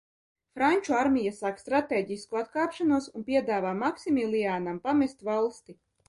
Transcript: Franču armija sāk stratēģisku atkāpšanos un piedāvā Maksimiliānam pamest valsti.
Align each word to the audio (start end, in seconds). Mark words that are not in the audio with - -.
Franču 0.59 0.93
armija 0.99 1.33
sāk 1.39 1.59
stratēģisku 1.63 2.39
atkāpšanos 2.41 3.09
un 3.19 3.25
piedāvā 3.27 3.73
Maksimiliānam 3.81 4.79
pamest 4.87 5.21
valsti. 5.29 5.77